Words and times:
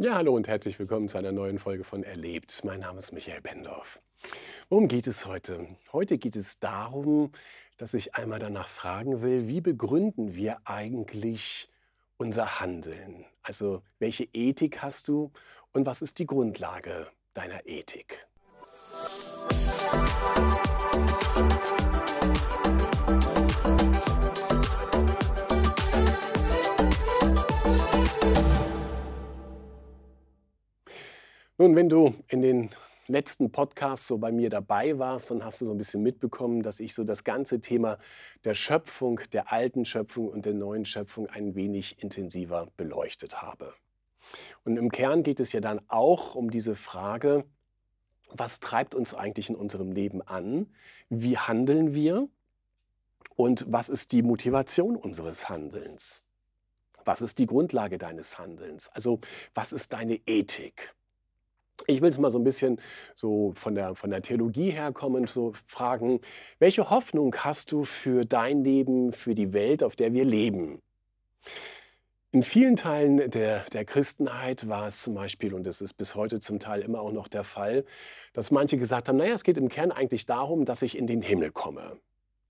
Ja, 0.00 0.14
hallo 0.14 0.32
und 0.36 0.46
herzlich 0.46 0.78
willkommen 0.78 1.08
zu 1.08 1.18
einer 1.18 1.32
neuen 1.32 1.58
Folge 1.58 1.82
von 1.82 2.04
Erlebt. 2.04 2.62
Mein 2.62 2.78
Name 2.78 3.00
ist 3.00 3.10
Michael 3.10 3.40
Bendorf. 3.40 4.00
Worum 4.68 4.86
geht 4.86 5.08
es 5.08 5.26
heute? 5.26 5.66
Heute 5.92 6.18
geht 6.18 6.36
es 6.36 6.60
darum, 6.60 7.32
dass 7.78 7.94
ich 7.94 8.14
einmal 8.14 8.38
danach 8.38 8.68
fragen 8.68 9.22
will, 9.22 9.48
wie 9.48 9.60
begründen 9.60 10.36
wir 10.36 10.58
eigentlich 10.66 11.68
unser 12.16 12.60
Handeln? 12.60 13.24
Also 13.42 13.82
welche 13.98 14.28
Ethik 14.32 14.82
hast 14.82 15.08
du 15.08 15.32
und 15.72 15.84
was 15.84 16.00
ist 16.00 16.20
die 16.20 16.26
Grundlage 16.26 17.08
deiner 17.34 17.66
Ethik? 17.66 18.24
Nun, 31.60 31.74
wenn 31.74 31.88
du 31.88 32.14
in 32.28 32.40
den 32.40 32.70
letzten 33.08 33.50
Podcasts 33.50 34.06
so 34.06 34.18
bei 34.18 34.30
mir 34.30 34.48
dabei 34.48 34.96
warst, 35.00 35.32
dann 35.32 35.44
hast 35.44 35.60
du 35.60 35.64
so 35.64 35.72
ein 35.72 35.76
bisschen 35.76 36.04
mitbekommen, 36.04 36.62
dass 36.62 36.78
ich 36.78 36.94
so 36.94 37.02
das 37.02 37.24
ganze 37.24 37.60
Thema 37.60 37.98
der 38.44 38.54
Schöpfung, 38.54 39.20
der 39.32 39.52
alten 39.52 39.84
Schöpfung 39.84 40.28
und 40.28 40.46
der 40.46 40.54
neuen 40.54 40.84
Schöpfung 40.84 41.26
ein 41.26 41.56
wenig 41.56 42.00
intensiver 42.00 42.68
beleuchtet 42.76 43.42
habe. 43.42 43.74
Und 44.64 44.76
im 44.76 44.92
Kern 44.92 45.24
geht 45.24 45.40
es 45.40 45.52
ja 45.52 45.58
dann 45.58 45.80
auch 45.88 46.36
um 46.36 46.52
diese 46.52 46.76
Frage, 46.76 47.44
was 48.30 48.60
treibt 48.60 48.94
uns 48.94 49.12
eigentlich 49.12 49.50
in 49.50 49.56
unserem 49.56 49.90
Leben 49.90 50.22
an? 50.22 50.72
Wie 51.08 51.38
handeln 51.38 51.92
wir? 51.92 52.28
Und 53.34 53.66
was 53.68 53.88
ist 53.88 54.12
die 54.12 54.22
Motivation 54.22 54.94
unseres 54.94 55.48
Handelns? 55.48 56.22
Was 57.04 57.20
ist 57.20 57.40
die 57.40 57.46
Grundlage 57.46 57.98
deines 57.98 58.38
Handelns? 58.38 58.90
Also 58.90 59.18
was 59.54 59.72
ist 59.72 59.92
deine 59.92 60.20
Ethik? 60.24 60.94
Ich 61.86 62.00
will 62.00 62.08
es 62.08 62.18
mal 62.18 62.30
so 62.30 62.38
ein 62.38 62.44
bisschen 62.44 62.80
so 63.14 63.52
von 63.54 63.74
der, 63.74 63.94
von 63.94 64.10
der 64.10 64.22
Theologie 64.22 64.70
herkommend 64.70 65.30
so 65.30 65.52
fragen, 65.66 66.20
welche 66.58 66.90
Hoffnung 66.90 67.34
hast 67.36 67.72
du 67.72 67.84
für 67.84 68.24
dein 68.24 68.64
Leben, 68.64 69.12
für 69.12 69.34
die 69.34 69.52
Welt, 69.52 69.82
auf 69.82 69.96
der 69.96 70.12
wir 70.12 70.24
leben? 70.24 70.82
In 72.30 72.42
vielen 72.42 72.76
Teilen 72.76 73.30
der, 73.30 73.64
der 73.72 73.84
Christenheit 73.86 74.68
war 74.68 74.86
es 74.86 75.02
zum 75.02 75.14
Beispiel, 75.14 75.54
und 75.54 75.66
es 75.66 75.80
ist 75.80 75.94
bis 75.94 76.14
heute 76.14 76.40
zum 76.40 76.60
Teil 76.60 76.82
immer 76.82 77.00
auch 77.00 77.12
noch 77.12 77.26
der 77.26 77.42
Fall, 77.42 77.86
dass 78.34 78.50
manche 78.50 78.76
gesagt 78.76 79.08
haben, 79.08 79.16
naja, 79.16 79.32
es 79.32 79.44
geht 79.44 79.56
im 79.56 79.70
Kern 79.70 79.92
eigentlich 79.92 80.26
darum, 80.26 80.66
dass 80.66 80.82
ich 80.82 80.98
in 80.98 81.06
den 81.06 81.22
Himmel 81.22 81.52
komme. 81.52 81.96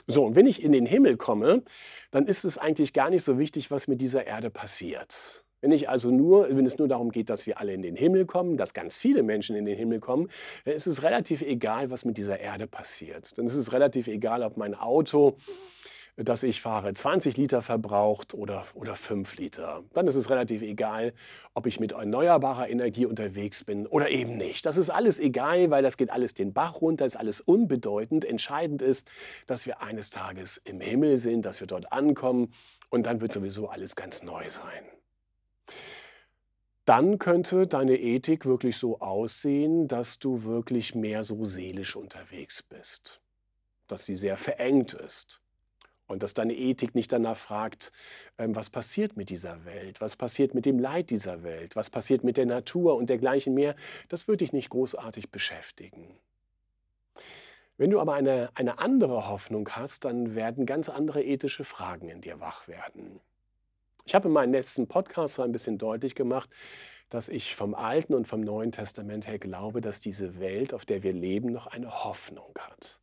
So, 0.09 0.25
und 0.25 0.35
wenn 0.35 0.47
ich 0.47 0.65
in 0.65 0.73
den 0.73 0.87
Himmel 0.87 1.17
komme, 1.17 1.63
dann 2.11 2.27
ist 2.27 2.45
es 2.45 2.59
eigentlich 2.59 2.93
gar 2.93 3.11
nicht 3.11 3.23
so 3.23 3.39
wichtig, 3.39 3.71
was 3.71 3.87
mit 3.87 4.01
dieser 4.01 4.27
Erde 4.27 4.51
passiert. 4.51 5.45
Wenn, 5.61 5.73
ich 5.73 5.89
also 5.89 6.11
nur, 6.11 6.49
wenn 6.49 6.67
es 6.67 6.79
nur 6.79 6.87
darum 6.87 7.11
geht, 7.11 7.31
dass 7.31 7.47
wir 7.47 7.59
alle 7.59 7.73
in 7.73 7.83
den 7.83 7.97
Himmel 7.97 8.27
kommen, 8.27 8.57
dass 8.57 8.75
ganz 8.75 8.97
viele 8.97 9.23
Menschen 9.23 9.57
in 9.57 9.67
den 9.67 9.77
Himmel 9.77 9.99
kommen, 9.99 10.29
dann 10.65 10.75
ist 10.75 10.87
es 10.87 11.03
relativ 11.03 11.43
egal, 11.43 11.91
was 11.91 12.05
mit 12.05 12.17
dieser 12.17 12.39
Erde 12.39 12.67
passiert. 12.67 13.37
Dann 13.37 13.47
ist 13.47 13.57
es 13.57 13.73
relativ 13.73 14.07
egal, 14.07 14.45
ob 14.45 14.57
mein 14.57 14.77
Auto, 14.77 15.37
das 16.17 16.45
ich 16.45 16.61
fahre, 16.61 16.95
20 16.95 17.37
Liter 17.37 17.63
verbraucht 17.63 18.35
oder, 18.35 18.67
oder 18.75 18.95
5 18.95 19.37
Liter. 19.37 19.83
Dann 19.95 20.07
ist 20.07 20.15
es 20.15 20.31
relativ 20.31 20.63
egal, 20.63 21.13
ob 21.55 21.67
ich 21.67 21.81
mit 21.81 21.91
erneuerbarer 21.93 22.69
Energie 22.69 23.07
unterwegs 23.07 23.65
bin 23.65 23.87
oder 23.89 24.11
eben 24.11 24.37
nicht. 24.37 24.65
Das 24.65 24.77
ist 24.77 24.91
alles 24.91 25.19
egal, 25.19 25.71
weil 25.71 25.83
das 25.83 25.97
geht 25.97 26.11
alles 26.11 26.35
den 26.35 26.53
Bach 26.53 26.81
runter, 26.81 27.05
ist 27.05 27.17
alles 27.17 27.41
unbedeutend. 27.41 28.25
Entscheidend 28.25 28.81
ist, 28.81 29.11
dass 29.49 29.67
wir 29.67 29.83
eines 29.83 30.11
Tages 30.11 30.57
im 30.57 30.81
Himmel 30.81 31.19
sind, 31.19 31.45
dass 31.45 31.59
wir 31.59 31.67
dort 31.67 31.93
ankommen 31.93 32.53
und 32.91 33.07
dann 33.07 33.21
wird 33.21 33.33
sowieso 33.33 33.69
alles 33.69 33.97
ganz 33.97 34.23
neu 34.23 34.49
sein 34.49 34.98
dann 36.85 37.19
könnte 37.19 37.67
deine 37.67 37.99
Ethik 37.99 38.47
wirklich 38.47 38.79
so 38.79 39.01
aussehen, 39.01 39.89
dass 39.89 40.19
du 40.19 40.45
wirklich 40.45 40.95
mehr 40.95 41.23
so 41.23 41.45
seelisch 41.45 41.97
unterwegs 41.97 42.63
bist, 42.63 43.21
dass 43.89 44.07
sie 44.07 44.17
sehr 44.17 44.39
verengt 44.39 44.95
ist 44.95 45.43
und 46.07 46.23
dass 46.23 46.33
deine 46.33 46.55
Ethik 46.55 46.95
nicht 46.95 47.13
danach 47.13 47.37
fragt, 47.37 47.93
ähm, 48.39 48.57
was 48.57 48.71
passiert 48.71 49.17
mit 49.17 49.29
dieser 49.29 49.67
Welt, 49.67 50.01
was 50.01 50.17
passiert 50.17 50.55
mit 50.55 50.65
dem 50.65 50.79
Leid 50.79 51.11
dieser 51.11 51.43
Welt, 51.43 51.77
was 51.77 51.91
passiert 51.91 52.25
mit 52.25 52.39
der 52.39 52.47
Natur 52.47 52.97
und 52.97 53.11
dergleichen 53.11 53.53
mehr, 53.53 53.77
das 54.09 54.27
würde 54.27 54.39
dich 54.39 54.55
nicht 54.55 54.71
großartig 54.71 55.31
beschäftigen. 55.31 56.17
Wenn 57.77 57.91
du 57.91 58.01
aber 58.01 58.15
eine, 58.15 58.51
eine 58.55 58.79
andere 58.79 59.29
Hoffnung 59.29 59.69
hast, 59.71 60.07
dann 60.07 60.35
werden 60.35 60.67
ganz 60.67 60.89
andere 60.89 61.23
ethische 61.23 61.65
Fragen 61.65 62.09
in 62.09 62.23
dir 62.23 62.41
wach 62.41 62.67
werden. 62.67 63.21
Ich 64.09 64.15
habe 64.15 64.29
in 64.29 64.33
meinem 64.33 64.55
letzten 64.55 64.87
Podcast 64.87 65.35
so 65.35 65.43
ein 65.43 65.53
bisschen 65.53 65.77
deutlich 65.77 66.15
gemacht, 66.15 66.49
dass 67.11 67.29
ich 67.29 67.55
vom 67.55 67.75
Alten 67.75 68.15
und 68.15 68.27
vom 68.27 68.41
Neuen 68.41 68.73
Testament 68.73 69.27
her 69.27 69.39
glaube, 69.39 69.83
dass 69.83 70.01
diese 70.01 70.41
Welt, 70.41 70.73
auf 70.73 70.87
der 70.87 71.03
wir 71.03 71.13
leben, 71.13 71.53
noch 71.53 71.67
eine 71.67 72.05
Hoffnung 72.05 72.55
hat. 72.59 73.01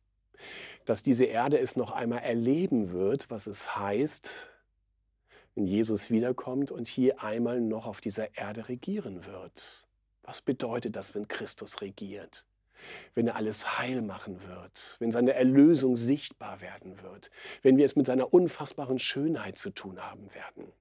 Dass 0.84 1.04
diese 1.04 1.26
Erde 1.26 1.60
es 1.60 1.76
noch 1.76 1.92
einmal 1.92 2.24
erleben 2.24 2.90
wird, 2.90 3.30
was 3.30 3.46
es 3.46 3.76
heißt, 3.76 4.50
wenn 5.54 5.68
Jesus 5.68 6.10
wiederkommt 6.10 6.72
und 6.72 6.88
hier 6.88 7.22
einmal 7.22 7.60
noch 7.60 7.86
auf 7.86 8.00
dieser 8.00 8.36
Erde 8.36 8.68
regieren 8.68 9.24
wird. 9.26 9.86
Was 10.24 10.42
bedeutet 10.42 10.96
das, 10.96 11.14
wenn 11.14 11.28
Christus 11.28 11.82
regiert? 11.82 12.46
Wenn 13.14 13.28
er 13.28 13.36
alles 13.36 13.78
heil 13.78 14.02
machen 14.02 14.40
wird, 14.48 14.96
wenn 14.98 15.12
seine 15.12 15.34
Erlösung 15.34 15.94
sichtbar 15.94 16.60
werden 16.60 17.00
wird, 17.00 17.30
wenn 17.62 17.76
wir 17.76 17.86
es 17.86 17.94
mit 17.94 18.06
seiner 18.06 18.34
unfassbaren 18.34 18.98
Schönheit 18.98 19.56
zu 19.56 19.70
tun 19.70 20.02
haben 20.02 20.34
werden. 20.34 20.72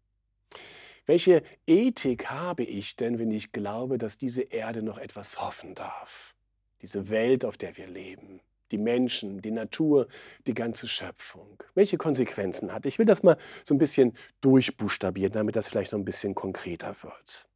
Welche 1.06 1.44
Ethik 1.68 2.32
habe 2.32 2.64
ich 2.64 2.96
denn, 2.96 3.20
wenn 3.20 3.32
ich 3.32 3.52
glaube, 3.52 3.98
dass 3.98 4.18
diese 4.18 4.42
Erde 4.42 4.82
noch 4.82 4.98
etwas 4.98 5.42
hoffen 5.42 5.76
darf? 5.76 6.34
Diese 6.82 7.10
Welt, 7.10 7.46
auf 7.46 7.58
der 7.58 7.78
wir 7.78 7.88
leben, 7.88 8.42
die 8.72 8.78
Menschen, 8.78 9.42
die 9.42 9.52
Natur, 9.52 10.08
die 10.48 10.54
ganze 10.54 10.88
Schöpfung. 10.88 11.64
Welche 11.76 11.98
Konsequenzen 11.98 12.74
hat? 12.74 12.86
Ich 12.86 12.98
will 12.98 13.06
das 13.06 13.22
mal 13.22 13.38
so 13.64 13.76
ein 13.76 13.78
bisschen 13.78 14.18
durchbuchstabieren, 14.42 15.32
damit 15.32 15.56
das 15.56 15.68
vielleicht 15.68 15.92
noch 15.92 16.00
ein 16.00 16.06
bisschen 16.06 16.34
konkreter 16.34 16.96
wird. 17.04 17.48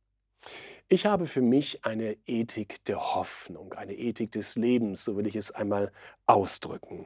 Ich 0.88 1.06
habe 1.06 1.26
für 1.26 1.42
mich 1.42 1.86
eine 1.86 2.18
Ethik 2.26 2.84
der 2.86 3.16
Hoffnung, 3.16 3.74
eine 3.74 3.94
Ethik 3.94 4.32
des 4.32 4.56
Lebens, 4.56 5.04
so 5.06 5.18
will 5.18 5.28
ich 5.28 5.36
es 5.36 5.52
einmal 5.52 5.92
ausdrücken. 6.26 7.06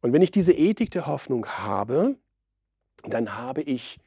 Und 0.00 0.12
wenn 0.12 0.22
ich 0.22 0.30
diese 0.30 0.52
Ethik 0.52 0.90
der 0.90 1.06
Hoffnung 1.06 1.46
habe, 1.46 2.16
dann 3.04 3.36
habe 3.36 3.62
ich 3.62 3.98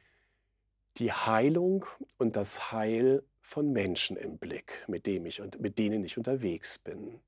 die 0.98 1.12
Heilung 1.12 1.84
und 2.18 2.36
das 2.36 2.72
Heil 2.72 3.22
von 3.40 3.72
Menschen 3.72 4.16
im 4.16 4.38
Blick, 4.38 4.84
mit, 4.88 5.06
dem 5.06 5.26
ich, 5.26 5.40
und 5.40 5.60
mit 5.60 5.78
denen 5.78 6.04
ich 6.04 6.18
unterwegs 6.18 6.78
bin. 6.78 7.20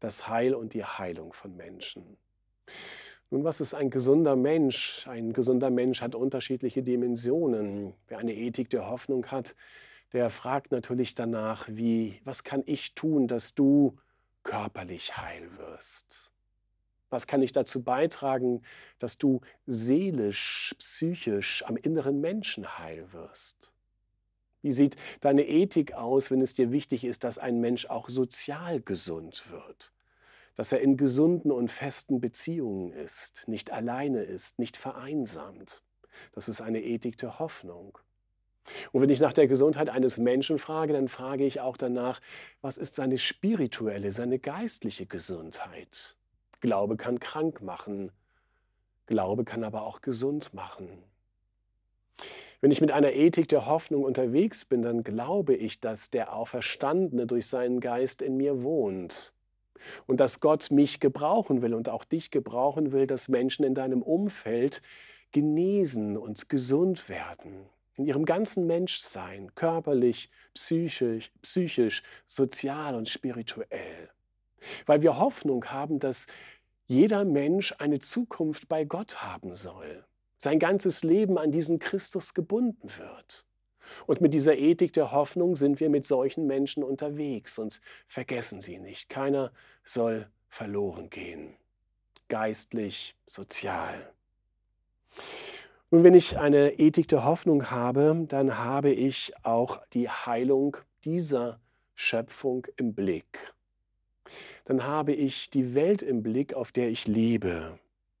Das 0.00 0.28
Heil 0.28 0.54
und 0.54 0.74
die 0.74 0.84
Heilung 0.84 1.32
von 1.32 1.56
Menschen. 1.56 2.16
Nun, 3.30 3.44
was 3.44 3.60
ist 3.60 3.74
ein 3.74 3.90
gesunder 3.90 4.36
Mensch? 4.36 5.06
Ein 5.08 5.32
gesunder 5.32 5.70
Mensch 5.70 6.00
hat 6.00 6.14
unterschiedliche 6.14 6.82
Dimensionen. 6.82 7.94
Wer 8.08 8.18
eine 8.18 8.34
Ethik 8.34 8.70
der 8.70 8.88
Hoffnung 8.88 9.26
hat, 9.26 9.54
der 10.12 10.30
fragt 10.30 10.72
natürlich 10.72 11.14
danach, 11.14 11.66
wie, 11.68 12.20
was 12.24 12.44
kann 12.44 12.62
ich 12.66 12.94
tun, 12.94 13.28
dass 13.28 13.54
du 13.54 13.96
körperlich 14.42 15.16
heil 15.16 15.56
wirst? 15.58 16.33
Was 17.14 17.28
kann 17.28 17.42
ich 17.42 17.52
dazu 17.52 17.84
beitragen, 17.84 18.62
dass 18.98 19.18
du 19.18 19.40
seelisch, 19.68 20.74
psychisch 20.80 21.62
am 21.64 21.76
inneren 21.76 22.20
Menschen 22.20 22.76
heil 22.76 23.12
wirst? 23.12 23.70
Wie 24.62 24.72
sieht 24.72 24.96
deine 25.20 25.46
Ethik 25.46 25.92
aus, 25.92 26.32
wenn 26.32 26.42
es 26.42 26.54
dir 26.54 26.72
wichtig 26.72 27.04
ist, 27.04 27.22
dass 27.22 27.38
ein 27.38 27.60
Mensch 27.60 27.86
auch 27.86 28.08
sozial 28.08 28.80
gesund 28.80 29.48
wird? 29.52 29.92
Dass 30.56 30.72
er 30.72 30.80
in 30.80 30.96
gesunden 30.96 31.52
und 31.52 31.70
festen 31.70 32.20
Beziehungen 32.20 32.90
ist, 32.90 33.46
nicht 33.46 33.70
alleine 33.70 34.24
ist, 34.24 34.58
nicht 34.58 34.76
vereinsamt. 34.76 35.84
Das 36.32 36.48
ist 36.48 36.62
eine 36.62 36.82
Ethik 36.82 37.16
der 37.18 37.38
Hoffnung. 37.38 37.96
Und 38.90 39.02
wenn 39.02 39.10
ich 39.10 39.20
nach 39.20 39.34
der 39.34 39.46
Gesundheit 39.46 39.88
eines 39.88 40.18
Menschen 40.18 40.58
frage, 40.58 40.94
dann 40.94 41.06
frage 41.06 41.46
ich 41.46 41.60
auch 41.60 41.76
danach, 41.76 42.20
was 42.60 42.76
ist 42.76 42.96
seine 42.96 43.18
spirituelle, 43.18 44.10
seine 44.10 44.40
geistliche 44.40 45.06
Gesundheit? 45.06 46.16
Glaube 46.64 46.96
kann 46.96 47.20
krank 47.20 47.60
machen. 47.60 48.10
Glaube 49.04 49.44
kann 49.44 49.64
aber 49.64 49.82
auch 49.82 50.00
gesund 50.00 50.54
machen. 50.54 50.88
Wenn 52.62 52.70
ich 52.70 52.80
mit 52.80 52.90
einer 52.90 53.12
Ethik 53.12 53.50
der 53.50 53.66
Hoffnung 53.66 54.02
unterwegs 54.02 54.64
bin, 54.64 54.80
dann 54.80 55.04
glaube 55.04 55.54
ich, 55.54 55.80
dass 55.80 56.08
der 56.08 56.34
Auferstandene 56.34 57.26
durch 57.26 57.48
seinen 57.48 57.80
Geist 57.80 58.22
in 58.22 58.38
mir 58.38 58.62
wohnt 58.62 59.34
und 60.06 60.20
dass 60.20 60.40
Gott 60.40 60.70
mich 60.70 61.00
gebrauchen 61.00 61.60
will 61.60 61.74
und 61.74 61.90
auch 61.90 62.02
dich 62.02 62.30
gebrauchen 62.30 62.92
will, 62.92 63.06
dass 63.06 63.28
Menschen 63.28 63.66
in 63.66 63.74
deinem 63.74 64.00
Umfeld 64.00 64.80
genesen 65.32 66.16
und 66.16 66.48
gesund 66.48 67.10
werden. 67.10 67.66
In 67.96 68.06
ihrem 68.06 68.24
ganzen 68.24 68.66
Menschsein, 68.66 69.54
körperlich, 69.54 70.30
psychisch, 70.54 71.30
psychisch, 71.42 72.02
sozial 72.26 72.94
und 72.94 73.10
spirituell. 73.10 74.08
Weil 74.86 75.02
wir 75.02 75.18
Hoffnung 75.18 75.66
haben, 75.66 75.98
dass 75.98 76.26
jeder 76.86 77.24
Mensch 77.24 77.74
eine 77.78 78.00
Zukunft 78.00 78.68
bei 78.68 78.84
Gott 78.84 79.22
haben 79.22 79.54
soll, 79.54 80.04
sein 80.38 80.58
ganzes 80.58 81.02
Leben 81.02 81.38
an 81.38 81.50
diesen 81.50 81.78
Christus 81.78 82.34
gebunden 82.34 82.90
wird. 82.98 83.46
Und 84.06 84.20
mit 84.20 84.34
dieser 84.34 84.56
Ethik 84.56 84.92
der 84.92 85.12
Hoffnung 85.12 85.56
sind 85.56 85.80
wir 85.80 85.88
mit 85.88 86.06
solchen 86.06 86.46
Menschen 86.46 86.82
unterwegs 86.82 87.58
und 87.58 87.80
vergessen 88.06 88.60
sie 88.60 88.78
nicht. 88.78 89.08
Keiner 89.08 89.52
soll 89.84 90.28
verloren 90.48 91.10
gehen, 91.10 91.54
geistlich, 92.28 93.16
sozial. 93.26 94.12
Nun, 95.90 96.02
wenn 96.02 96.14
ich 96.14 96.38
eine 96.38 96.78
Ethik 96.78 97.08
der 97.08 97.24
Hoffnung 97.24 97.70
habe, 97.70 98.24
dann 98.28 98.58
habe 98.58 98.90
ich 98.90 99.32
auch 99.42 99.84
die 99.92 100.08
Heilung 100.08 100.76
dieser 101.04 101.60
Schöpfung 101.94 102.66
im 102.76 102.94
Blick. 102.94 103.54
Dann 104.64 104.84
habe 104.84 105.12
ich 105.12 105.50
die 105.50 105.74
Welt 105.74 106.02
im 106.02 106.22
Blick, 106.22 106.54
auf 106.54 106.72
der 106.72 106.88
ich 106.88 107.06
lebe. 107.06 107.78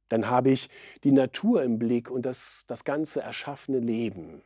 Dann 0.08 0.28
habe 0.28 0.50
ich 0.50 0.68
die 1.02 1.12
Natur 1.12 1.62
im 1.62 1.78
Blick 1.78 2.10
und 2.10 2.26
das, 2.26 2.64
das 2.66 2.84
ganze 2.84 3.22
erschaffene 3.22 3.78
Leben. 3.78 4.42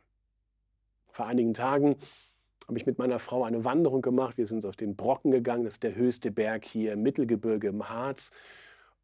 Vor 1.11 1.25
einigen 1.25 1.53
Tagen 1.53 1.97
habe 2.67 2.77
ich 2.77 2.85
mit 2.85 2.97
meiner 2.97 3.19
Frau 3.19 3.43
eine 3.43 3.65
Wanderung 3.65 4.01
gemacht. 4.01 4.37
Wir 4.37 4.47
sind 4.47 4.65
auf 4.65 4.75
den 4.75 4.95
Brocken 4.95 5.31
gegangen, 5.31 5.65
das 5.65 5.75
ist 5.75 5.83
der 5.83 5.95
höchste 5.95 6.31
Berg 6.31 6.65
hier 6.65 6.93
im 6.93 7.01
Mittelgebirge 7.01 7.67
im 7.67 7.89
Harz. 7.89 8.31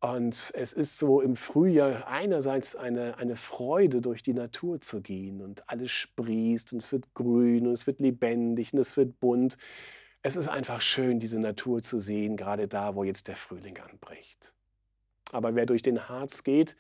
Und 0.02 0.52
es 0.54 0.74
ist 0.74 1.00
so 1.00 1.20
im 1.20 1.36
Frühjahr 1.36 2.08
einerseits 2.08 2.76
eine, 2.76 3.18
eine 3.18 3.36
Freude, 3.36 4.02
durch 4.02 4.22
die 4.22 4.34
Natur 4.34 4.80
zu 4.80 5.02
gehen 5.02 5.42
und 5.42 5.68
alles 5.68 5.92
sprießt 5.92 6.74
und 6.74 6.84
es 6.84 6.92
wird 6.92 7.14
grün 7.16 7.66
und 7.66 7.74
es 7.74 7.88
wird 7.88 8.00
lebendig 8.00 8.72
und 8.74 8.80
es 8.80 8.98
wird 8.98 9.20
bunt. 9.20 9.58
Es 10.28 10.36
ist 10.36 10.48
einfach 10.48 10.82
schön, 10.82 11.20
diese 11.20 11.38
Natur 11.38 11.84
zu 11.84 12.00
sehen, 12.00 12.36
gerade 12.36 12.68
da, 12.68 12.96
wo 12.96 13.04
jetzt 13.04 13.28
der 13.28 13.36
Frühling 13.36 13.78
anbricht. 13.78 14.54
Aber 15.32 15.54
wer 15.54 15.68
durch 15.68 15.84
den 15.84 16.10
Harz 16.10 16.44
geht, 16.44 16.76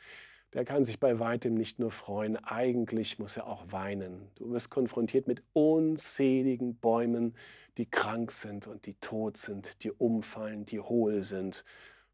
der 0.53 0.65
kann 0.65 0.83
sich 0.83 0.99
bei 0.99 1.19
weitem 1.19 1.53
nicht 1.53 1.77
nur 1.77 1.91
freuen, 1.91 2.37
eigentlich 2.37 3.19
muss 3.19 3.37
er 3.37 3.45
auch 3.45 3.71
weinen. 3.71 4.31
Du 4.33 4.49
wirst 4.49 4.71
konfrontiert 4.71 5.27
mit 5.27 5.43
unzähligen 5.53 6.77
Bäumen, 6.77 7.37
die 7.77 7.85
krank 7.85 8.31
sind 8.31 8.65
und 8.65 8.87
die 8.87 8.95
tot 8.95 9.37
sind, 9.37 9.83
die 9.83 9.91
umfallen, 9.91 10.65
die 10.65 10.79
hohl 10.79 11.21
sind, 11.21 11.65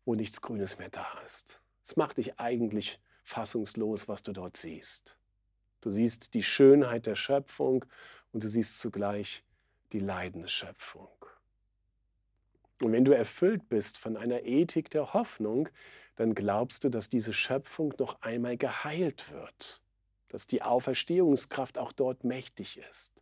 wo 0.04 0.16
nichts 0.16 0.42
Grünes 0.42 0.80
mehr 0.80 0.90
da 0.90 1.08
ist. 1.26 1.62
Es 1.82 1.96
macht 1.96 2.18
dich 2.18 2.42
eigentlich 2.42 3.00
fassungslos, 3.24 4.10
was 4.10 4.22
du 4.22 4.34
dort 4.34 4.58
siehst. 4.58 5.18
Du 5.80 5.92
siehst 5.92 6.34
die 6.34 6.44
Schönheit 6.44 7.06
der 7.06 7.16
Schöpfung 7.16 7.86
und 8.34 8.44
du 8.44 8.50
siehst 8.50 8.82
zugleich 8.82 9.46
die 9.94 10.00
leidende 10.00 10.50
Schöpfung. 10.50 11.21
Und 12.82 12.92
wenn 12.92 13.06
du 13.06 13.12
erfüllt 13.12 13.70
bist 13.70 13.98
von 13.98 14.18
einer 14.18 14.44
Ethik 14.44 14.90
der 14.90 15.14
Hoffnung, 15.14 15.70
dann 16.16 16.36
glaubst 16.36 16.84
du, 16.84 16.90
dass 16.90 17.10
diese 17.10 17.34
Schöpfung 17.34 17.94
noch 17.98 18.22
einmal 18.22 18.58
geheilt 18.58 19.32
wird, 19.32 19.82
dass 20.30 20.48
die 20.48 20.62
Auferstehungskraft 20.62 21.78
auch 21.78 21.92
dort 21.92 22.24
mächtig 22.24 22.78
ist, 22.78 23.14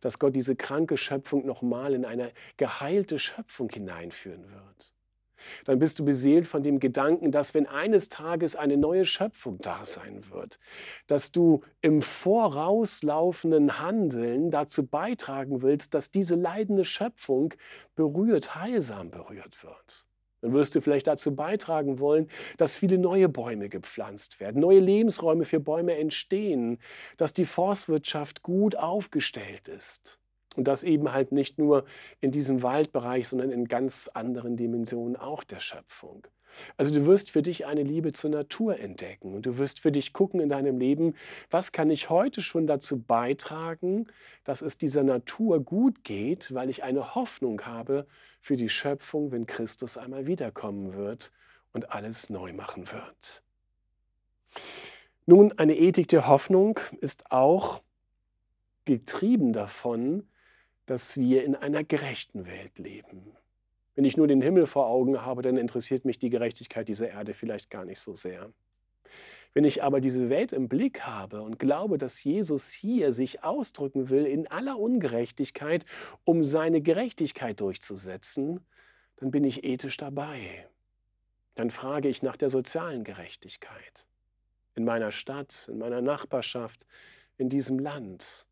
dass 0.00 0.18
Gott 0.18 0.34
diese 0.34 0.56
kranke 0.56 0.96
Schöpfung 0.96 1.46
nochmal 1.46 1.94
in 1.94 2.04
eine 2.04 2.32
geheilte 2.56 3.18
Schöpfung 3.18 3.70
hineinführen 3.70 4.50
wird 4.50 4.92
dann 5.64 5.78
bist 5.78 5.98
du 5.98 6.04
beseelt 6.04 6.46
von 6.46 6.62
dem 6.62 6.80
Gedanken, 6.80 7.32
dass 7.32 7.54
wenn 7.54 7.66
eines 7.66 8.08
Tages 8.08 8.56
eine 8.56 8.76
neue 8.76 9.04
Schöpfung 9.04 9.58
da 9.60 9.84
sein 9.84 10.24
wird, 10.30 10.58
dass 11.06 11.32
du 11.32 11.62
im 11.80 12.02
vorauslaufenden 12.02 13.80
Handeln 13.80 14.50
dazu 14.50 14.86
beitragen 14.86 15.62
willst, 15.62 15.94
dass 15.94 16.10
diese 16.10 16.34
leidende 16.34 16.84
Schöpfung 16.84 17.54
berührt, 17.94 18.54
heilsam 18.54 19.10
berührt 19.10 19.62
wird. 19.62 20.06
Dann 20.42 20.52
wirst 20.52 20.74
du 20.74 20.80
vielleicht 20.80 21.06
dazu 21.06 21.34
beitragen 21.34 22.00
wollen, 22.00 22.28
dass 22.56 22.76
viele 22.76 22.98
neue 22.98 23.28
Bäume 23.28 23.68
gepflanzt 23.68 24.40
werden, 24.40 24.60
neue 24.60 24.80
Lebensräume 24.80 25.44
für 25.44 25.60
Bäume 25.60 25.96
entstehen, 25.96 26.78
dass 27.16 27.32
die 27.32 27.44
Forstwirtschaft 27.44 28.42
gut 28.42 28.76
aufgestellt 28.76 29.68
ist. 29.68 30.21
Und 30.56 30.64
das 30.64 30.84
eben 30.84 31.12
halt 31.12 31.32
nicht 31.32 31.58
nur 31.58 31.84
in 32.20 32.30
diesem 32.30 32.62
Waldbereich, 32.62 33.28
sondern 33.28 33.50
in 33.50 33.68
ganz 33.68 34.08
anderen 34.12 34.56
Dimensionen 34.56 35.16
auch 35.16 35.44
der 35.44 35.60
Schöpfung. 35.60 36.26
Also 36.76 36.92
du 36.92 37.06
wirst 37.06 37.30
für 37.30 37.42
dich 37.42 37.66
eine 37.66 37.82
Liebe 37.82 38.12
zur 38.12 38.30
Natur 38.30 38.78
entdecken 38.78 39.34
und 39.34 39.46
du 39.46 39.58
wirst 39.58 39.80
für 39.80 39.92
dich 39.92 40.12
gucken 40.12 40.40
in 40.40 40.48
deinem 40.48 40.78
Leben, 40.78 41.14
was 41.50 41.72
kann 41.72 41.90
ich 41.90 42.10
heute 42.10 42.42
schon 42.42 42.66
dazu 42.66 43.00
beitragen, 43.00 44.06
dass 44.44 44.62
es 44.62 44.78
dieser 44.78 45.02
Natur 45.02 45.60
gut 45.60 46.04
geht, 46.04 46.52
weil 46.54 46.70
ich 46.70 46.82
eine 46.82 47.14
Hoffnung 47.14 47.62
habe 47.62 48.06
für 48.40 48.56
die 48.56 48.68
Schöpfung, 48.68 49.32
wenn 49.32 49.46
Christus 49.46 49.96
einmal 49.96 50.26
wiederkommen 50.26 50.94
wird 50.94 51.32
und 51.72 51.92
alles 51.92 52.30
neu 52.30 52.52
machen 52.52 52.90
wird. 52.90 53.42
Nun, 55.24 55.52
eine 55.58 55.76
Ethik 55.76 56.08
der 56.08 56.26
Hoffnung 56.26 56.80
ist 57.00 57.30
auch 57.30 57.80
getrieben 58.84 59.52
davon, 59.52 60.26
dass 60.92 61.16
wir 61.16 61.42
in 61.42 61.54
einer 61.54 61.84
gerechten 61.84 62.44
Welt 62.44 62.78
leben. 62.78 63.34
Wenn 63.94 64.04
ich 64.04 64.18
nur 64.18 64.26
den 64.26 64.42
Himmel 64.42 64.66
vor 64.66 64.88
Augen 64.88 65.22
habe, 65.22 65.40
dann 65.40 65.56
interessiert 65.56 66.04
mich 66.04 66.18
die 66.18 66.28
Gerechtigkeit 66.28 66.86
dieser 66.86 67.08
Erde 67.08 67.32
vielleicht 67.32 67.70
gar 67.70 67.86
nicht 67.86 67.98
so 67.98 68.14
sehr. 68.14 68.52
Wenn 69.54 69.64
ich 69.64 69.82
aber 69.82 70.02
diese 70.02 70.28
Welt 70.28 70.52
im 70.52 70.68
Blick 70.68 71.06
habe 71.06 71.40
und 71.40 71.58
glaube, 71.58 71.96
dass 71.96 72.22
Jesus 72.22 72.72
hier 72.72 73.12
sich 73.12 73.42
ausdrücken 73.42 74.10
will 74.10 74.26
in 74.26 74.46
aller 74.48 74.78
Ungerechtigkeit, 74.78 75.86
um 76.24 76.44
seine 76.44 76.82
Gerechtigkeit 76.82 77.58
durchzusetzen, 77.62 78.60
dann 79.16 79.30
bin 79.30 79.44
ich 79.44 79.64
ethisch 79.64 79.96
dabei. 79.96 80.68
Dann 81.54 81.70
frage 81.70 82.10
ich 82.10 82.22
nach 82.22 82.36
der 82.36 82.50
sozialen 82.50 83.02
Gerechtigkeit 83.02 84.06
in 84.74 84.84
meiner 84.84 85.10
Stadt, 85.10 85.70
in 85.72 85.78
meiner 85.78 86.02
Nachbarschaft, 86.02 86.84
in 87.38 87.48
diesem 87.48 87.78
Land. 87.78 88.46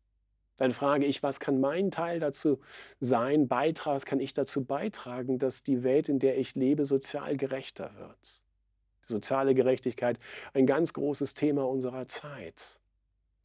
Dann 0.57 0.73
frage 0.73 1.05
ich, 1.05 1.23
was 1.23 1.39
kann 1.39 1.59
mein 1.59 1.91
Teil 1.91 2.19
dazu 2.19 2.59
sein, 2.99 3.47
Beitrag, 3.47 3.95
was 3.95 4.05
kann 4.05 4.19
ich 4.19 4.33
dazu 4.33 4.63
beitragen, 4.63 5.39
dass 5.39 5.63
die 5.63 5.83
Welt, 5.83 6.07
in 6.09 6.19
der 6.19 6.37
ich 6.37 6.55
lebe, 6.55 6.85
sozial 6.85 7.37
gerechter 7.37 7.91
wird. 7.97 8.43
Soziale 9.01 9.55
Gerechtigkeit, 9.55 10.19
ein 10.53 10.67
ganz 10.67 10.93
großes 10.93 11.33
Thema 11.33 11.67
unserer 11.67 12.07
Zeit. 12.07 12.79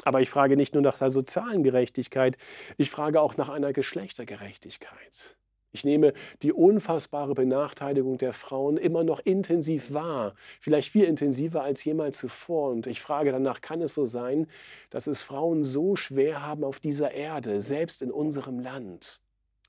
Aber 0.04 0.20
ich 0.20 0.30
frage 0.30 0.56
nicht 0.56 0.74
nur 0.74 0.82
nach 0.82 0.98
der 0.98 1.10
sozialen 1.10 1.62
Gerechtigkeit, 1.62 2.36
ich 2.76 2.90
frage 2.90 3.20
auch 3.20 3.36
nach 3.36 3.48
einer 3.48 3.72
Geschlechtergerechtigkeit. 3.72 5.36
Ich 5.76 5.84
nehme 5.84 6.14
die 6.40 6.54
unfassbare 6.54 7.34
Benachteiligung 7.34 8.16
der 8.16 8.32
Frauen 8.32 8.78
immer 8.78 9.04
noch 9.04 9.20
intensiv 9.20 9.92
wahr, 9.92 10.34
vielleicht 10.58 10.90
viel 10.90 11.04
intensiver 11.04 11.62
als 11.62 11.84
jemals 11.84 12.16
zuvor. 12.16 12.70
Und 12.70 12.86
ich 12.86 13.02
frage 13.02 13.30
danach, 13.30 13.60
kann 13.60 13.82
es 13.82 13.92
so 13.92 14.06
sein, 14.06 14.46
dass 14.88 15.06
es 15.06 15.22
Frauen 15.22 15.64
so 15.64 15.94
schwer 15.94 16.40
haben 16.40 16.64
auf 16.64 16.80
dieser 16.80 17.10
Erde, 17.10 17.60
selbst 17.60 18.00
in 18.00 18.10
unserem 18.10 18.58
Land? 18.58 19.20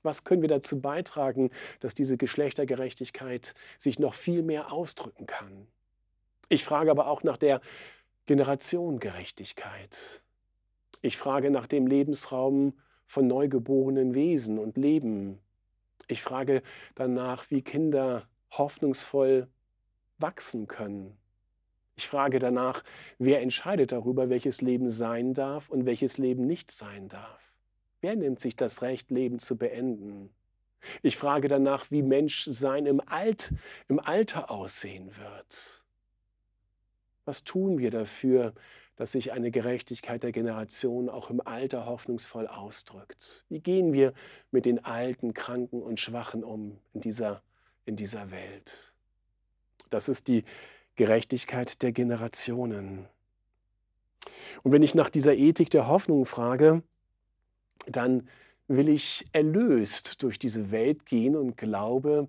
Was 0.02 0.24
können 0.24 0.40
wir 0.40 0.48
dazu 0.48 0.80
beitragen, 0.80 1.50
dass 1.80 1.92
diese 1.92 2.16
Geschlechtergerechtigkeit 2.16 3.54
sich 3.76 3.98
noch 3.98 4.14
viel 4.14 4.42
mehr 4.42 4.72
ausdrücken 4.72 5.26
kann? 5.26 5.66
Ich 6.48 6.64
frage 6.64 6.90
aber 6.90 7.08
auch 7.08 7.22
nach 7.22 7.36
der 7.36 7.60
Generationengerechtigkeit. 8.24 10.22
Ich 11.02 11.18
frage 11.18 11.50
nach 11.50 11.66
dem 11.66 11.86
Lebensraum 11.86 12.72
von 13.04 13.26
neugeborenen 13.26 14.14
Wesen 14.14 14.58
und 14.58 14.78
Leben, 14.78 15.40
ich 16.08 16.22
frage 16.22 16.62
danach, 16.94 17.50
wie 17.50 17.62
Kinder 17.62 18.26
hoffnungsvoll 18.50 19.46
wachsen 20.18 20.66
können. 20.66 21.16
Ich 21.96 22.08
frage 22.08 22.38
danach, 22.38 22.82
wer 23.18 23.40
entscheidet 23.40 23.92
darüber, 23.92 24.30
welches 24.30 24.60
Leben 24.60 24.90
sein 24.90 25.34
darf 25.34 25.68
und 25.68 25.84
welches 25.84 26.18
Leben 26.18 26.46
nicht 26.46 26.70
sein 26.70 27.08
darf. 27.08 27.40
Wer 28.00 28.16
nimmt 28.16 28.40
sich 28.40 28.56
das 28.56 28.82
Recht, 28.82 29.10
Leben 29.10 29.38
zu 29.38 29.56
beenden? 29.56 30.30
Ich 31.02 31.16
frage 31.16 31.48
danach, 31.48 31.90
wie 31.90 32.02
Menschsein 32.02 32.86
im, 32.86 33.00
Alt, 33.00 33.52
im 33.88 33.98
Alter 33.98 34.50
aussehen 34.50 35.10
wird. 35.16 35.82
Was 37.24 37.44
tun 37.44 37.78
wir 37.78 37.90
dafür, 37.90 38.54
dass 38.98 39.12
sich 39.12 39.30
eine 39.30 39.52
Gerechtigkeit 39.52 40.24
der 40.24 40.32
Generation 40.32 41.08
auch 41.08 41.30
im 41.30 41.40
Alter 41.40 41.86
hoffnungsvoll 41.86 42.48
ausdrückt. 42.48 43.44
Wie 43.48 43.60
gehen 43.60 43.92
wir 43.92 44.12
mit 44.50 44.66
den 44.66 44.84
Alten, 44.84 45.34
Kranken 45.34 45.80
und 45.80 46.00
Schwachen 46.00 46.42
um 46.42 46.78
in 46.92 47.00
dieser, 47.00 47.40
in 47.86 47.94
dieser 47.94 48.32
Welt? 48.32 48.92
Das 49.88 50.08
ist 50.08 50.26
die 50.26 50.44
Gerechtigkeit 50.96 51.80
der 51.82 51.92
Generationen. 51.92 53.06
Und 54.64 54.72
wenn 54.72 54.82
ich 54.82 54.96
nach 54.96 55.10
dieser 55.10 55.36
Ethik 55.36 55.70
der 55.70 55.86
Hoffnung 55.86 56.24
frage, 56.24 56.82
dann 57.86 58.28
will 58.66 58.88
ich 58.88 59.26
erlöst 59.30 60.24
durch 60.24 60.40
diese 60.40 60.72
Welt 60.72 61.06
gehen 61.06 61.36
und 61.36 61.56
glaube, 61.56 62.28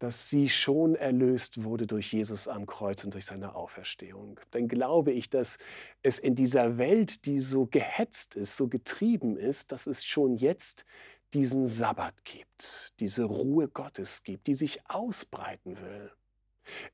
dass 0.00 0.30
sie 0.30 0.48
schon 0.48 0.96
erlöst 0.96 1.62
wurde 1.62 1.86
durch 1.86 2.12
Jesus 2.12 2.48
am 2.48 2.66
Kreuz 2.66 3.04
und 3.04 3.14
durch 3.14 3.26
seine 3.26 3.54
Auferstehung. 3.54 4.40
Dann 4.50 4.66
glaube 4.66 5.12
ich, 5.12 5.28
dass 5.28 5.58
es 6.02 6.18
in 6.18 6.34
dieser 6.34 6.78
Welt, 6.78 7.26
die 7.26 7.38
so 7.38 7.66
gehetzt 7.66 8.34
ist, 8.34 8.56
so 8.56 8.66
getrieben 8.66 9.36
ist, 9.36 9.72
dass 9.72 9.86
es 9.86 10.04
schon 10.04 10.36
jetzt 10.36 10.86
diesen 11.34 11.66
Sabbat 11.66 12.24
gibt, 12.24 12.94
diese 12.98 13.24
Ruhe 13.24 13.68
Gottes 13.68 14.24
gibt, 14.24 14.46
die 14.46 14.54
sich 14.54 14.80
ausbreiten 14.88 15.76
will. 15.80 16.10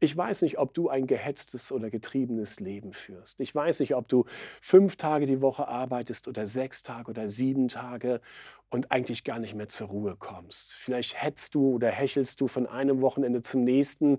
Ich 0.00 0.16
weiß 0.16 0.42
nicht, 0.42 0.58
ob 0.58 0.74
du 0.74 0.88
ein 0.88 1.06
gehetztes 1.06 1.72
oder 1.72 1.90
getriebenes 1.90 2.60
Leben 2.60 2.92
führst. 2.92 3.40
Ich 3.40 3.54
weiß 3.54 3.80
nicht, 3.80 3.94
ob 3.94 4.08
du 4.08 4.24
fünf 4.60 4.96
Tage 4.96 5.26
die 5.26 5.40
Woche 5.40 5.68
arbeitest 5.68 6.28
oder 6.28 6.46
sechs 6.46 6.82
Tage 6.82 7.10
oder 7.10 7.28
sieben 7.28 7.68
Tage 7.68 8.20
und 8.70 8.90
eigentlich 8.92 9.24
gar 9.24 9.38
nicht 9.38 9.54
mehr 9.54 9.68
zur 9.68 9.88
Ruhe 9.88 10.16
kommst. 10.16 10.74
Vielleicht 10.74 11.22
hetzt 11.22 11.54
du 11.54 11.74
oder 11.74 11.90
hechelst 11.90 12.40
du 12.40 12.48
von 12.48 12.66
einem 12.66 13.00
Wochenende 13.00 13.42
zum 13.42 13.64
nächsten 13.64 14.18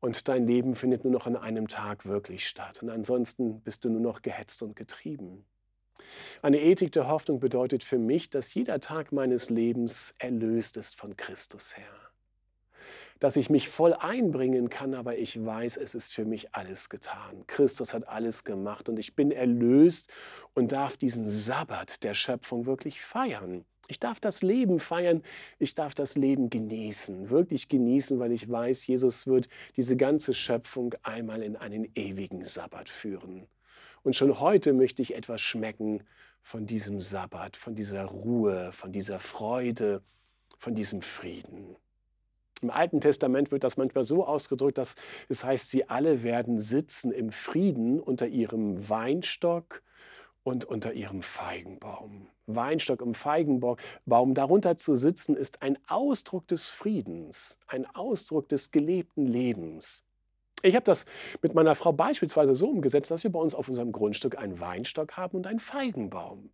und 0.00 0.28
dein 0.28 0.46
Leben 0.46 0.74
findet 0.74 1.04
nur 1.04 1.12
noch 1.12 1.26
an 1.26 1.36
einem 1.36 1.68
Tag 1.68 2.06
wirklich 2.06 2.48
statt. 2.48 2.82
Und 2.82 2.90
ansonsten 2.90 3.60
bist 3.60 3.84
du 3.84 3.90
nur 3.90 4.00
noch 4.00 4.22
gehetzt 4.22 4.62
und 4.62 4.74
getrieben. 4.74 5.44
Eine 6.42 6.60
Ethik 6.60 6.90
der 6.92 7.06
Hoffnung 7.06 7.38
bedeutet 7.38 7.84
für 7.84 7.98
mich, 7.98 8.28
dass 8.28 8.52
jeder 8.54 8.80
Tag 8.80 9.12
meines 9.12 9.50
Lebens 9.50 10.16
erlöst 10.18 10.76
ist 10.76 10.96
von 10.96 11.16
Christus 11.16 11.76
her 11.76 12.11
dass 13.22 13.36
ich 13.36 13.50
mich 13.50 13.68
voll 13.68 13.94
einbringen 13.94 14.68
kann, 14.68 14.94
aber 14.94 15.16
ich 15.16 15.40
weiß, 15.40 15.76
es 15.76 15.94
ist 15.94 16.12
für 16.12 16.24
mich 16.24 16.56
alles 16.56 16.88
getan. 16.88 17.44
Christus 17.46 17.94
hat 17.94 18.08
alles 18.08 18.42
gemacht 18.42 18.88
und 18.88 18.98
ich 18.98 19.14
bin 19.14 19.30
erlöst 19.30 20.10
und 20.54 20.72
darf 20.72 20.96
diesen 20.96 21.28
Sabbat 21.28 22.02
der 22.02 22.14
Schöpfung 22.14 22.66
wirklich 22.66 23.00
feiern. 23.00 23.64
Ich 23.86 24.00
darf 24.00 24.18
das 24.18 24.42
Leben 24.42 24.80
feiern, 24.80 25.22
ich 25.60 25.74
darf 25.74 25.94
das 25.94 26.16
Leben 26.16 26.50
genießen, 26.50 27.30
wirklich 27.30 27.68
genießen, 27.68 28.18
weil 28.18 28.32
ich 28.32 28.50
weiß, 28.50 28.88
Jesus 28.88 29.28
wird 29.28 29.48
diese 29.76 29.96
ganze 29.96 30.34
Schöpfung 30.34 30.96
einmal 31.04 31.44
in 31.44 31.54
einen 31.54 31.88
ewigen 31.94 32.44
Sabbat 32.44 32.88
führen. 32.88 33.46
Und 34.02 34.16
schon 34.16 34.40
heute 34.40 34.72
möchte 34.72 35.00
ich 35.00 35.14
etwas 35.14 35.40
schmecken 35.40 36.02
von 36.40 36.66
diesem 36.66 37.00
Sabbat, 37.00 37.56
von 37.56 37.76
dieser 37.76 38.04
Ruhe, 38.04 38.72
von 38.72 38.90
dieser 38.90 39.20
Freude, 39.20 40.02
von 40.58 40.74
diesem 40.74 41.02
Frieden. 41.02 41.76
Im 42.62 42.70
Alten 42.70 43.00
Testament 43.00 43.50
wird 43.50 43.64
das 43.64 43.76
manchmal 43.76 44.04
so 44.04 44.24
ausgedrückt, 44.24 44.78
dass 44.78 44.94
es 45.28 45.42
heißt, 45.42 45.68
sie 45.68 45.88
alle 45.88 46.22
werden 46.22 46.60
sitzen 46.60 47.10
im 47.10 47.32
Frieden 47.32 47.98
unter 47.98 48.28
ihrem 48.28 48.88
Weinstock 48.88 49.82
und 50.44 50.64
unter 50.64 50.92
ihrem 50.92 51.22
Feigenbaum. 51.22 52.28
Weinstock 52.46 53.02
und 53.02 53.16
Feigenbaum, 53.16 54.34
darunter 54.34 54.76
zu 54.76 54.96
sitzen, 54.96 55.36
ist 55.36 55.62
ein 55.62 55.76
Ausdruck 55.88 56.46
des 56.46 56.68
Friedens, 56.68 57.58
ein 57.66 57.84
Ausdruck 57.94 58.48
des 58.48 58.70
gelebten 58.70 59.26
Lebens. 59.26 60.04
Ich 60.62 60.76
habe 60.76 60.84
das 60.84 61.06
mit 61.40 61.54
meiner 61.54 61.74
Frau 61.74 61.92
beispielsweise 61.92 62.54
so 62.54 62.68
umgesetzt, 62.68 63.10
dass 63.10 63.24
wir 63.24 63.32
bei 63.32 63.40
uns 63.40 63.54
auf 63.56 63.68
unserem 63.68 63.90
Grundstück 63.90 64.38
einen 64.38 64.60
Weinstock 64.60 65.16
haben 65.16 65.36
und 65.36 65.48
einen 65.48 65.58
Feigenbaum. 65.58 66.50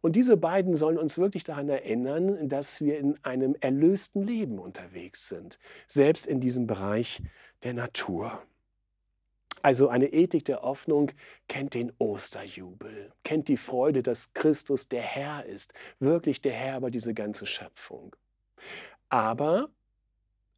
Und 0.00 0.16
diese 0.16 0.36
beiden 0.36 0.76
sollen 0.76 0.98
uns 0.98 1.18
wirklich 1.18 1.44
daran 1.44 1.68
erinnern, 1.68 2.48
dass 2.48 2.80
wir 2.80 2.98
in 2.98 3.18
einem 3.24 3.56
erlösten 3.60 4.22
Leben 4.22 4.58
unterwegs 4.58 5.28
sind, 5.28 5.58
selbst 5.86 6.26
in 6.26 6.40
diesem 6.40 6.66
Bereich 6.66 7.22
der 7.62 7.74
Natur. 7.74 8.42
Also 9.62 9.88
eine 9.88 10.12
Ethik 10.12 10.44
der 10.44 10.62
Hoffnung 10.62 11.10
kennt 11.48 11.74
den 11.74 11.92
Osterjubel, 11.98 13.12
kennt 13.24 13.48
die 13.48 13.56
Freude, 13.56 14.02
dass 14.02 14.32
Christus 14.32 14.88
der 14.88 15.02
Herr 15.02 15.44
ist, 15.44 15.74
wirklich 15.98 16.40
der 16.40 16.52
Herr 16.52 16.76
über 16.76 16.90
diese 16.90 17.14
ganze 17.14 17.46
Schöpfung. 17.46 18.14
Aber 19.08 19.68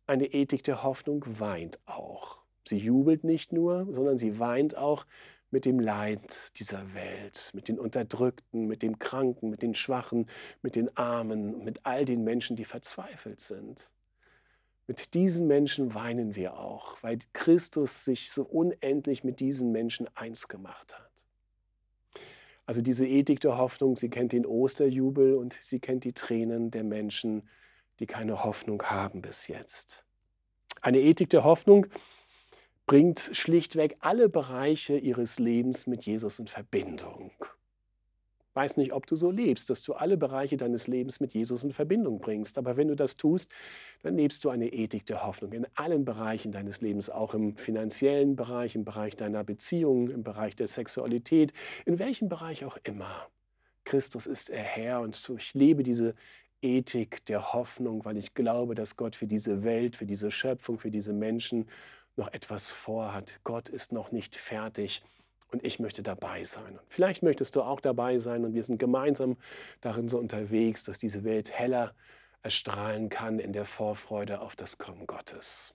eine 0.07 0.27
Ethik 0.27 0.63
der 0.63 0.83
Hoffnung 0.83 1.25
weint 1.27 1.79
auch. 1.87 2.39
Sie 2.67 2.77
jubelt 2.77 3.25
nicht 3.25 3.53
nur, 3.53 3.87
sondern 3.91 4.19
sie 4.19 4.39
weint 4.39 4.77
auch, 4.77 5.07
mit 5.51 5.65
dem 5.65 5.81
Leid 5.81 6.59
dieser 6.59 6.95
Welt, 6.95 7.51
mit 7.55 7.69
den 7.69 7.79
Unterdrückten, 7.79 8.67
mit 8.67 8.83
den 8.83 8.99
Kranken, 8.99 9.51
mit 9.51 9.63
den 9.63 9.75
Schwachen, 9.75 10.29
mit 10.63 10.77
den 10.77 10.95
Armen, 10.97 11.65
mit 11.65 11.81
all 11.85 12.05
den 12.05 12.23
Menschen, 12.25 12.57
die 12.57 12.65
verzweifelt 12.65 13.41
sind. 13.41 13.91
Mit 14.87 15.15
diesen 15.15 15.47
Menschen 15.47 15.95
weinen 15.95 16.35
wir 16.35 16.59
auch, 16.59 17.03
weil 17.03 17.19
Christus 17.33 18.05
sich 18.05 18.31
so 18.31 18.43
unendlich 18.43 19.25
mit 19.25 19.41
diesen 19.41 19.71
Menschen 19.71 20.09
eins 20.15 20.49
gemacht 20.49 20.95
hat. 20.95 21.09
Also 22.65 22.83
diese 22.83 23.07
Ethik 23.07 23.41
der 23.41 23.57
Hoffnung, 23.57 23.97
sie 23.97 24.11
kennt 24.11 24.33
den 24.33 24.45
Osterjubel 24.45 25.35
und 25.35 25.57
sie 25.61 25.81
kennt 25.81 26.05
die 26.05 26.13
Tränen 26.13 26.71
der 26.71 26.85
Menschen, 26.85 27.49
die 27.99 28.07
keine 28.07 28.45
Hoffnung 28.45 28.83
haben 28.83 29.23
bis 29.23 29.49
jetzt. 29.49 30.05
Eine 30.83 31.01
Ethik 31.01 31.31
der 31.31 31.45
Hoffnung, 31.45 31.87
bringt 32.89 33.31
schlichtweg 33.35 33.99
alle 34.01 34.31
Bereiche 34.31 34.97
ihres 34.97 35.39
Lebens 35.39 35.87
mit 35.87 36.07
Jesus 36.07 36.39
in 36.39 36.47
Verbindung. 36.49 37.33
Weiß 38.55 38.79
nicht, 38.79 38.95
ob 38.95 39.07
du 39.07 39.15
so 39.15 39.31
lebst, 39.31 39.69
dass 39.69 39.83
du 39.83 39.93
alle 39.93 40.17
Bereiche 40.17 40.57
deines 40.57 40.89
Lebens 40.89 41.21
mit 41.21 41.35
Jesus 41.35 41.65
in 41.65 41.73
Verbindung 41.73 42.19
bringst. 42.19 42.57
Aber 42.57 42.79
wenn 42.79 42.89
du 42.89 42.97
das 42.97 43.19
tust, 43.19 43.53
dann 44.03 44.17
lebst 44.17 44.43
du 44.43 44.49
eine 44.49 44.73
Ethik 44.73 45.05
der 45.05 45.25
Hoffnung 45.25 45.53
in 45.53 45.67
allen 45.75 46.07
Bereichen 46.07 46.51
deines 46.51 46.81
Lebens, 46.81 47.11
auch 47.11 47.35
im 47.35 47.57
finanziellen 47.57 48.37
Bereich, 48.37 48.75
im 48.75 48.87
Bereich 48.87 49.17
deiner 49.17 49.45
Beziehung, 49.45 50.09
im 50.09 50.25
Bereich 50.25 50.57
der 50.57 50.67
Sexualität, 50.67 51.53
in 51.85 51.99
welchem 51.99 52.31
Bereich 52.31 52.65
auch 52.65 52.79
immer. 52.85 53.29
Christus 53.85 54.27
ist 54.27 54.49
der 54.49 54.63
Herr 54.63 55.03
und 55.03 55.31
ich 55.37 55.53
lebe 55.53 55.83
diese 55.83 56.15
Ethik 56.63 57.25
der 57.27 57.53
Hoffnung, 57.53 58.05
weil 58.05 58.17
ich 58.17 58.35
glaube, 58.35 58.75
dass 58.75 58.97
Gott 58.97 59.15
für 59.15 59.27
diese 59.27 59.63
Welt, 59.63 59.95
für 59.95 60.07
diese 60.07 60.31
Schöpfung, 60.31 60.79
für 60.79 60.91
diese 60.91 61.13
Menschen 61.13 61.69
noch 62.19 62.33
etwas 62.33 62.71
vorhat. 62.71 63.41
Gott 63.45 63.69
ist 63.69 63.93
noch 63.93 64.13
nicht 64.13 64.37
fertig 64.37 65.03
und 65.51 65.65
ich 65.65 65.79
möchte 65.79 66.03
dabei 66.03 66.45
sein. 66.45 66.79
Und 66.79 66.83
vielleicht 66.89 67.23
möchtest 67.23 67.57
du 67.57 67.63
auch 67.63 67.81
dabei 67.81 68.19
sein 68.19 68.45
und 68.45 68.55
wir 68.55 68.63
sind 68.63 68.79
gemeinsam 68.79 69.37
darin 69.81 70.09
so 70.09 70.19
unterwegs, 70.19 70.85
dass 70.85 70.99
diese 70.99 71.25
Welt 71.25 71.51
heller 71.51 71.95
erstrahlen 72.43 73.09
kann 73.09 73.39
in 73.39 73.53
der 73.53 73.65
Vorfreude 73.65 74.41
auf 74.41 74.57
das 74.57 74.79
Kommen 74.79 75.07
Gottes. 75.07 75.75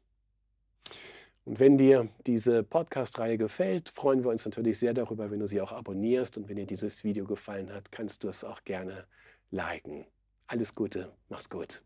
Und 1.46 1.60
wenn 1.60 1.78
dir 1.78 2.08
diese 2.26 2.64
Podcast-Reihe 2.64 3.38
gefällt, 3.38 3.90
freuen 3.90 4.24
wir 4.24 4.32
uns 4.32 4.46
natürlich 4.46 4.80
sehr 4.80 4.94
darüber, 4.94 5.30
wenn 5.30 5.40
du 5.40 5.48
sie 5.48 5.60
auch 5.60 5.74
abonnierst. 5.74 6.38
Und 6.38 6.48
wenn 6.48 6.56
dir 6.56 6.66
dieses 6.66 7.04
Video 7.04 7.26
gefallen 7.26 7.74
hat, 7.74 7.92
kannst 7.92 8.24
du 8.24 8.30
es 8.30 8.46
auch 8.46 8.64
gerne 8.64 9.06
liken. 9.52 10.06
Alles 10.48 10.74
Gute, 10.74 11.12
mach's 11.28 11.50
gut. 11.50 11.84